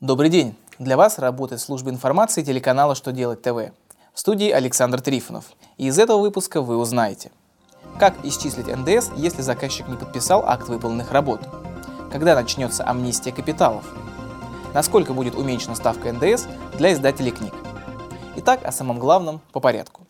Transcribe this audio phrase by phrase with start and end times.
[0.00, 0.54] Добрый день!
[0.78, 3.72] Для вас работает служба информации телеканала «Что делать ТВ».
[4.14, 5.46] В студии Александр Трифонов.
[5.76, 7.32] И из этого выпуска вы узнаете,
[7.98, 11.40] как исчислить НДС, если заказчик не подписал акт выполненных работ,
[12.12, 13.92] когда начнется амнистия капиталов,
[14.72, 16.46] насколько будет уменьшена ставка НДС
[16.76, 17.54] для издателей книг.
[18.36, 20.07] Итак, о самом главном по порядку.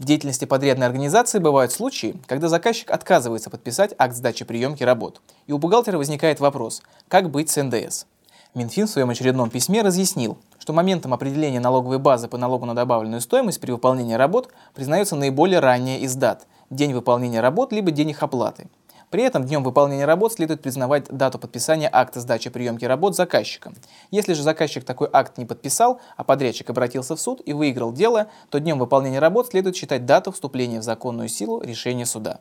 [0.00, 5.52] В деятельности подрядной организации бывают случаи, когда заказчик отказывается подписать акт сдачи приемки работ, и
[5.52, 8.06] у бухгалтера возникает вопрос, как быть с НДС.
[8.54, 13.20] Минфин в своем очередном письме разъяснил, что моментом определения налоговой базы по налогу на добавленную
[13.20, 18.22] стоимость при выполнении работ признается наиболее ранняя из дат– день выполнения работ либо день их
[18.22, 18.68] оплаты–
[19.10, 23.74] при этом днем выполнения работ следует признавать дату подписания акта сдачи приемки работ заказчиком.
[24.12, 28.28] Если же заказчик такой акт не подписал, а подрядчик обратился в суд и выиграл дело,
[28.50, 32.38] то днем выполнения работ следует считать дату вступления в законную силу решения суда.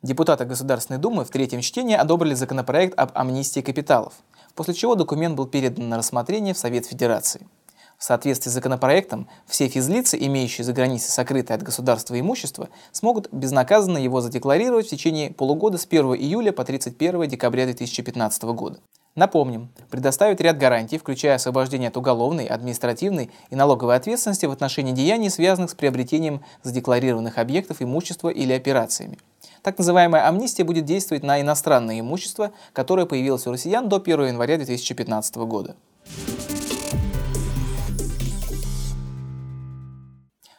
[0.00, 4.14] Депутаты Государственной Думы в третьем чтении одобрили законопроект об амнистии капиталов,
[4.54, 7.48] после чего документ был передан на рассмотрение в Совет Федерации.
[7.98, 13.98] В соответствии с законопроектом, все физлицы, имеющие за границей сокрытое от государства имущество, смогут безнаказанно
[13.98, 18.78] его задекларировать в течение полугода с 1 июля по 31 декабря 2015 года.
[19.16, 25.28] Напомним, предоставить ряд гарантий, включая освобождение от уголовной, административной и налоговой ответственности в отношении деяний,
[25.28, 29.18] связанных с приобретением задекларированных объектов имущества или операциями.
[29.62, 34.56] Так называемая амнистия будет действовать на иностранное имущество, которое появилось у россиян до 1 января
[34.56, 35.74] 2015 года.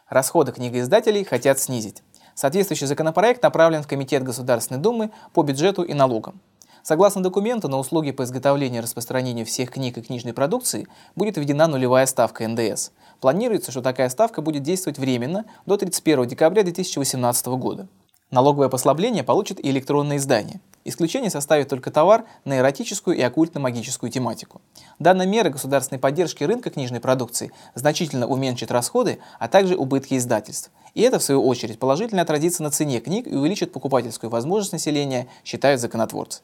[0.10, 2.02] Расходы книгоиздателей хотят снизить.
[2.34, 6.42] Соответствующий законопроект направлен в Комитет Государственной Думы по бюджету и налогам.
[6.82, 11.68] Согласно документу, на услуги по изготовлению и распространению всех книг и книжной продукции будет введена
[11.68, 12.90] нулевая ставка НДС.
[13.20, 17.88] Планируется, что такая ставка будет действовать временно до 31 декабря 2018 года.
[18.32, 20.62] Налоговое послабление получит и электронное издание.
[20.86, 24.62] Исключение составит только товар на эротическую и оккультно-магическую тематику.
[25.00, 30.70] Данная мера государственной поддержки рынка книжной продукции значительно уменьшит расходы, а также убытки издательств.
[30.94, 35.28] И это, в свою очередь, положительно отразится на цене книг и увеличит покупательскую возможность населения,
[35.44, 36.42] считают законотворцы.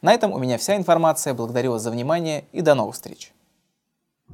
[0.00, 1.34] На этом у меня вся информация.
[1.34, 3.32] Благодарю вас за внимание и до новых встреч.